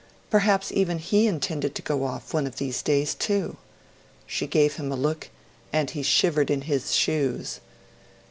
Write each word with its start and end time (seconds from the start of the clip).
Perhaps 0.31 0.71
even 0.71 0.97
he 0.97 1.27
intended 1.27 1.75
to 1.75 1.81
go 1.83 2.05
off 2.05 2.33
one 2.33 2.47
of 2.47 2.55
these 2.55 2.81
days, 2.81 3.13
too? 3.13 3.57
She 4.25 4.47
gave 4.47 4.77
him 4.77 4.91
a 4.91 4.95
look, 4.95 5.29
and 5.71 5.91
he 5.91 6.01
shivered 6.01 6.49
in 6.49 6.61
his 6.61 6.95
shoes. 6.95 7.59